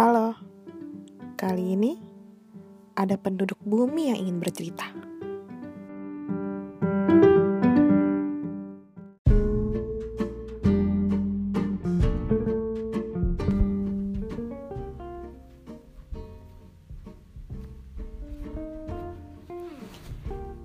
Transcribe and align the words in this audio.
Halo, 0.00 0.32
kali 1.36 1.76
ini 1.76 2.00
ada 2.96 3.20
penduduk 3.20 3.60
bumi 3.60 4.08
yang 4.08 4.16
ingin 4.24 4.40
bercerita. 4.40 4.88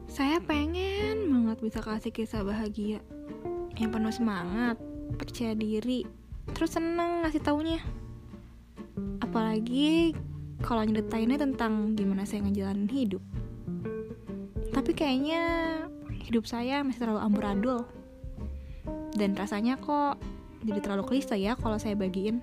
Saya 0.08 0.40
pengen 0.48 1.28
banget 1.28 1.60
bisa 1.60 1.84
kasih 1.84 2.16
kisah 2.16 2.40
bahagia 2.40 3.04
yang 3.76 3.92
penuh 3.92 4.16
semangat, 4.16 4.80
percaya 5.20 5.52
diri, 5.60 6.08
terus 6.56 6.80
seneng 6.80 7.28
ngasih 7.28 7.44
taunya. 7.44 7.84
Apalagi 9.36 10.16
kalau 10.64 10.88
nyeritainnya 10.88 11.36
tentang 11.36 11.92
gimana 11.92 12.24
saya 12.24 12.48
ngejalanin 12.48 12.88
hidup. 12.88 13.20
Tapi 14.72 14.96
kayaknya 14.96 15.44
hidup 16.24 16.48
saya 16.48 16.80
masih 16.88 17.04
terlalu 17.04 17.20
amburadul. 17.20 17.84
Dan 19.12 19.36
rasanya 19.36 19.76
kok 19.76 20.24
jadi 20.64 20.80
terlalu 20.80 21.04
klise 21.04 21.36
ya 21.36 21.60
kalau 21.60 21.76
saya 21.76 22.00
bagiin. 22.00 22.40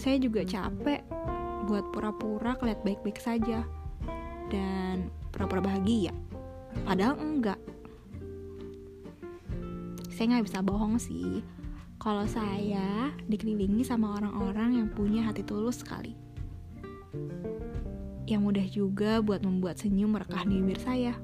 Saya 0.00 0.16
juga 0.16 0.48
capek 0.48 1.04
buat 1.68 1.92
pura-pura 1.92 2.56
keliat 2.56 2.80
baik-baik 2.80 3.20
saja 3.20 3.68
dan 4.48 5.12
pura-pura 5.28 5.60
bahagia. 5.60 6.16
Padahal 6.88 7.20
enggak. 7.20 7.60
Saya 10.08 10.40
nggak 10.40 10.48
bisa 10.48 10.64
bohong 10.64 10.96
sih. 10.96 11.44
Kalau 12.02 12.26
saya 12.26 13.14
dikelilingi 13.30 13.86
sama 13.86 14.18
orang-orang 14.18 14.74
yang 14.74 14.90
punya 14.90 15.22
hati 15.22 15.46
tulus 15.46 15.86
sekali. 15.86 16.18
Yang 18.26 18.42
mudah 18.42 18.66
juga 18.66 19.12
buat 19.22 19.46
membuat 19.46 19.78
senyum 19.78 20.18
merekah 20.18 20.42
di 20.42 20.58
bibir 20.58 20.82
saya. 20.82 21.14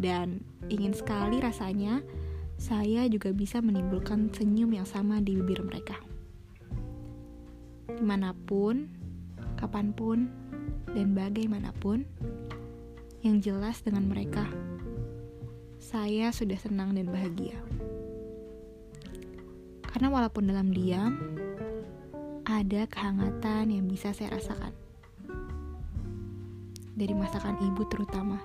Dan 0.00 0.40
ingin 0.72 0.96
sekali 0.96 1.44
rasanya 1.44 2.00
saya 2.56 3.04
juga 3.12 3.28
bisa 3.36 3.60
menimbulkan 3.60 4.32
senyum 4.32 4.72
yang 4.72 4.88
sama 4.88 5.20
di 5.20 5.36
bibir 5.36 5.60
mereka. 5.60 6.00
Di 7.92 8.00
mana 8.00 8.32
pun, 8.32 8.88
kapan 9.60 9.92
pun, 9.92 10.32
dan 10.96 11.12
bagaimanapun, 11.12 12.08
yang 13.20 13.44
jelas 13.44 13.84
dengan 13.84 14.08
mereka, 14.08 14.48
saya 15.76 16.32
sudah 16.32 16.56
senang 16.56 16.96
dan 16.96 17.04
bahagia. 17.12 17.60
Karena 19.90 20.08
walaupun 20.10 20.46
dalam 20.46 20.70
diam, 20.70 21.18
ada 22.46 22.86
kehangatan 22.86 23.74
yang 23.74 23.86
bisa 23.90 24.14
saya 24.14 24.38
rasakan. 24.38 24.70
Dari 26.94 27.14
masakan 27.14 27.58
ibu 27.58 27.82
terutama, 27.90 28.38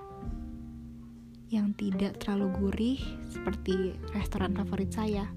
yang 1.54 1.78
tidak 1.78 2.18
terlalu 2.18 2.48
gurih 2.58 3.00
seperti 3.30 3.94
restoran 4.18 4.58
favorit 4.58 4.90
saya, 4.90 5.30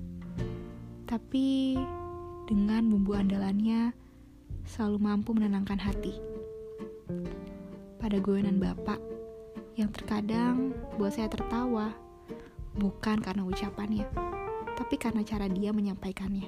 tapi 1.04 1.76
dengan 2.48 2.88
bumbu 2.88 3.12
andalannya 3.12 3.92
selalu 4.64 4.98
mampu 5.00 5.36
menenangkan 5.36 5.76
hati. 5.76 6.16
Pada 8.00 8.16
goyonan 8.20 8.56
bapak 8.56 9.00
yang 9.76 9.92
terkadang 9.92 10.72
buat 10.96 11.12
saya 11.12 11.28
tertawa, 11.28 11.92
bukan 12.80 13.20
karena 13.20 13.44
ucapannya, 13.44 14.08
tapi 14.78 14.94
karena 14.94 15.26
cara 15.26 15.50
dia 15.50 15.74
menyampaikannya. 15.74 16.46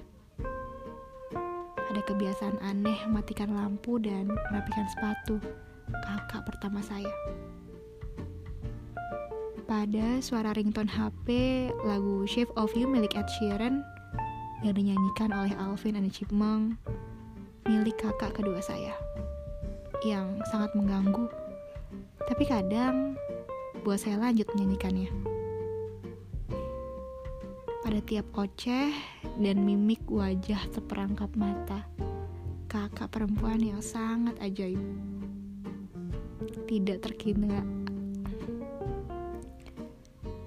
Ada 1.91 2.07
kebiasaan 2.07 2.63
aneh 2.63 3.03
matikan 3.11 3.51
lampu 3.51 3.99
dan 3.99 4.31
merapikan 4.31 4.87
sepatu 4.87 5.43
kakak 5.91 6.47
pertama 6.47 6.79
saya. 6.87 7.11
Pada 9.67 10.23
suara 10.23 10.55
ringtone 10.55 10.87
HP 10.87 11.27
lagu 11.83 12.23
Shape 12.31 12.55
of 12.55 12.71
You 12.79 12.87
milik 12.87 13.19
Ed 13.19 13.27
Sheeran 13.39 13.83
yang 14.63 14.79
dinyanyikan 14.79 15.35
oleh 15.35 15.55
Alvin 15.59 15.99
and 15.99 16.15
Chipmunk 16.15 16.79
milik 17.67 17.99
kakak 17.99 18.39
kedua 18.39 18.63
saya 18.63 18.95
yang 20.07 20.39
sangat 20.51 20.75
mengganggu 20.79 21.27
tapi 22.27 22.47
kadang 22.47 23.19
buat 23.83 23.99
saya 23.99 24.21
lanjut 24.21 24.47
menyanyikannya. 24.55 25.40
Pada 27.91 28.07
tiap 28.07 28.31
oceh 28.39 28.95
dan 29.43 29.67
mimik 29.67 30.07
wajah 30.07 30.63
seperangkap 30.71 31.27
mata, 31.35 31.83
kakak 32.71 33.11
perempuan 33.11 33.59
yang 33.59 33.83
sangat 33.83 34.39
ajaib. 34.39 34.79
Tidak 36.71 37.03
terkira, 37.03 37.67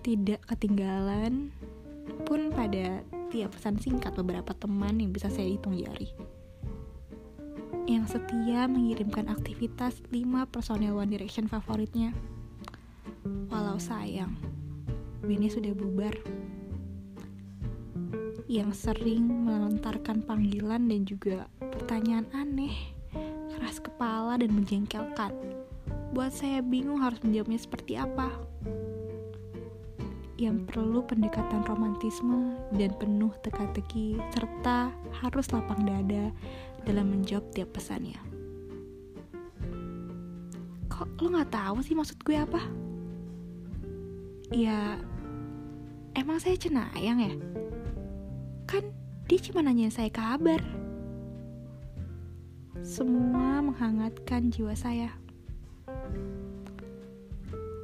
tidak 0.07 0.39
ketinggalan 0.55 1.51
pun 2.23 2.47
pada 2.55 3.03
tiap 3.27 3.51
pesan 3.59 3.75
singkat 3.75 4.15
beberapa 4.15 4.55
teman 4.55 5.03
yang 5.03 5.11
bisa 5.11 5.27
saya 5.27 5.51
hitung 5.51 5.75
jari 5.75 6.15
yang 7.91 8.07
setia 8.07 8.71
mengirimkan 8.71 9.27
aktivitas 9.27 9.99
5 10.15 10.47
personel 10.47 10.95
One 10.95 11.11
Direction 11.11 11.51
favoritnya. 11.51 12.15
Walau 13.51 13.75
sayang, 13.75 14.31
Benny 15.19 15.51
sudah 15.51 15.75
bubar. 15.75 16.15
Yang 18.53 18.85
sering 18.85 19.49
melontarkan 19.49 20.21
panggilan 20.29 20.85
dan 20.85 21.09
juga 21.09 21.49
pertanyaan 21.57 22.29
aneh, 22.37 22.93
keras 23.49 23.81
kepala 23.81 24.37
dan 24.37 24.53
menjengkelkan. 24.53 25.33
Buat 26.13 26.37
saya 26.37 26.61
bingung 26.61 27.01
harus 27.01 27.17
menjawabnya 27.25 27.57
seperti 27.57 27.97
apa. 27.97 28.29
Yang 30.37 30.69
perlu 30.69 31.01
pendekatan 31.01 31.65
romantisme 31.65 32.53
dan 32.77 32.93
penuh 33.01 33.33
teka-teki 33.41 34.21
serta 34.29 34.93
harus 35.17 35.49
lapang 35.49 35.81
dada 35.89 36.29
dalam 36.85 37.09
menjawab 37.09 37.49
tiap 37.57 37.73
pesannya. 37.73 38.21
Kok 40.93 41.25
lo 41.25 41.41
gak 41.41 41.49
tahu 41.49 41.81
sih 41.81 41.97
maksud 41.97 42.21
gue 42.21 42.37
apa? 42.37 42.61
Ya, 44.53 45.01
emang 46.13 46.37
saya 46.37 46.53
cenayang 46.53 47.17
ya? 47.17 47.33
Kan 48.73 48.89
dia 49.29 49.37
cuma 49.37 49.61
nanya 49.61 49.93
saya 49.93 50.09
kabar. 50.09 50.57
Semua 52.81 53.61
menghangatkan 53.61 54.49
jiwa 54.49 54.73
saya. 54.73 55.13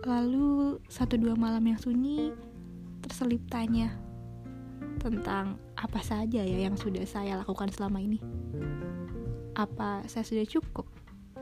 Lalu 0.01 0.81
satu 0.89 1.13
dua 1.22 1.38
malam 1.38 1.61
yang 1.61 1.77
sunyi 1.77 2.33
terselip 3.05 3.45
tanya 3.53 3.94
tentang 4.97 5.61
apa 5.77 6.01
saja 6.01 6.41
ya 6.41 6.57
yang 6.66 6.73
sudah 6.73 7.06
saya 7.06 7.38
lakukan 7.38 7.69
selama 7.69 8.01
ini. 8.01 8.17
Apa 9.53 10.01
saya 10.09 10.25
sudah 10.25 10.50
cukup 10.50 10.89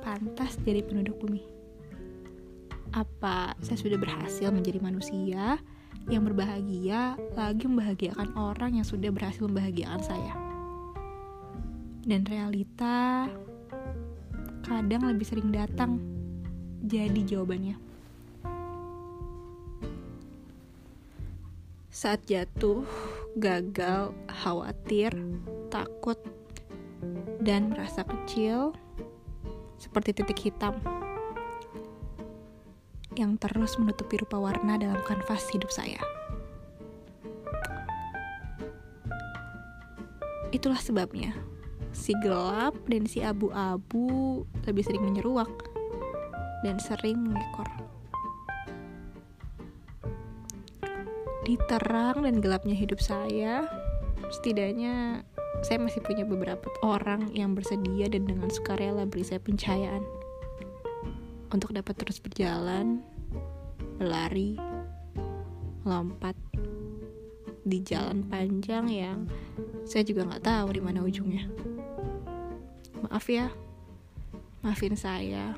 pantas 0.04 0.60
jadi 0.60 0.84
penduduk 0.84 1.24
bumi? 1.24 1.48
Apa 2.92 3.56
saya 3.64 3.80
sudah 3.80 3.96
berhasil 3.96 4.52
menjadi 4.52 4.84
manusia 4.84 5.56
yang 6.08 6.24
berbahagia 6.24 7.20
lagi 7.36 7.68
membahagiakan 7.68 8.32
orang 8.40 8.80
yang 8.80 8.88
sudah 8.88 9.12
berhasil 9.12 9.44
membahagiakan 9.44 10.02
saya? 10.04 10.34
Dan 12.08 12.24
realita 12.24 13.28
kadang 14.64 15.08
lebih 15.08 15.28
sering 15.28 15.52
datang 15.52 16.00
jadi 16.84 17.36
jawabannya. 17.36 17.76
Saat 21.92 22.30
jatuh, 22.30 22.86
gagal, 23.36 24.14
khawatir, 24.30 25.12
takut, 25.68 26.20
dan 27.42 27.74
merasa 27.74 28.06
kecil 28.06 28.72
seperti 29.78 30.14
titik 30.14 30.40
hitam 30.42 30.78
yang 33.18 33.36
terus 33.42 33.76
menutupi 33.82 34.22
rupa 34.22 34.38
warna 34.38 34.78
dalam 34.78 35.02
kanvas 35.04 35.50
hidup 35.50 35.74
saya. 35.74 36.00
Itulah 40.56 40.80
sebabnya 40.80 41.36
si 41.92 42.14
gelap 42.24 42.78
dan 42.88 43.10
si 43.10 43.26
abu-abu 43.26 44.46
lebih 44.70 44.86
sering 44.86 45.04
menyeruak 45.04 45.52
dan 46.62 46.78
sering 46.78 47.20
mengekor. 47.20 47.68
di 51.48 51.56
terang 51.72 52.28
dan 52.28 52.44
gelapnya 52.44 52.76
hidup 52.76 53.00
saya, 53.00 53.64
setidaknya 54.28 55.24
saya 55.64 55.80
masih 55.80 56.04
punya 56.04 56.28
beberapa 56.28 56.68
orang 56.84 57.32
yang 57.32 57.56
bersedia 57.56 58.12
dan 58.12 58.28
dengan 58.28 58.52
sukarela 58.52 59.08
beri 59.08 59.24
saya 59.24 59.40
pencahayaan 59.40 60.04
untuk 61.52 61.72
dapat 61.72 61.96
terus 61.96 62.20
berjalan, 62.20 63.00
berlari, 63.98 64.60
melompat, 65.88 66.36
di 67.68 67.84
jalan 67.84 68.24
panjang 68.32 68.88
yang 68.88 69.18
saya 69.84 70.08
juga 70.08 70.24
nggak 70.24 70.44
tahu 70.48 70.68
di 70.72 70.82
mana 70.82 71.04
ujungnya. 71.04 71.52
Maaf 73.04 73.28
ya, 73.28 73.52
maafin 74.64 74.96
saya. 74.96 75.52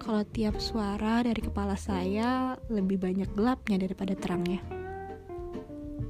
Kalau 0.00 0.20
tiap 0.24 0.60
suara 0.60 1.24
dari 1.24 1.40
kepala 1.40 1.76
saya 1.76 2.56
lebih 2.68 3.00
banyak 3.00 3.28
gelapnya 3.36 3.76
daripada 3.80 4.12
terangnya. 4.16 4.60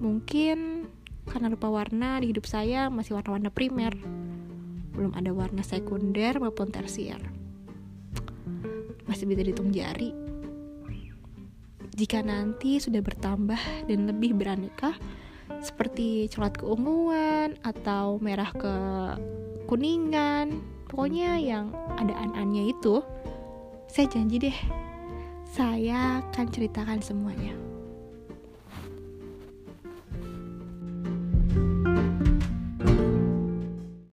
Mungkin 0.02 0.86
karena 1.31 1.50
lupa 1.50 1.70
warna 1.70 2.19
di 2.19 2.31
hidup 2.31 2.46
saya 2.46 2.90
masih 2.90 3.19
warna-warna 3.19 3.50
primer. 3.54 3.94
Belum 4.94 5.14
ada 5.14 5.31
warna 5.34 5.62
sekunder 5.62 6.38
maupun 6.42 6.70
tersier. 6.70 7.22
Masih 9.04 9.28
bisa 9.28 9.44
dihitung 9.44 9.70
jari. 9.70 10.10
Jika 11.94 12.26
nanti 12.26 12.82
sudah 12.82 12.98
bertambah 12.98 13.86
dan 13.86 14.10
lebih 14.10 14.34
beraneka 14.34 14.98
seperti 15.62 16.28
coklat 16.28 16.60
keunguan 16.60 17.56
atau 17.64 18.18
merah 18.18 18.50
ke 18.52 18.74
kuningan 19.64 20.60
pokoknya 20.92 21.40
yang 21.40 21.72
ada 21.96 22.12
an-annya 22.20 22.68
itu 22.68 23.00
saya 23.88 24.06
janji 24.12 24.36
deh 24.50 24.58
saya 25.48 26.20
akan 26.20 26.46
ceritakan 26.52 27.00
semuanya 27.00 27.56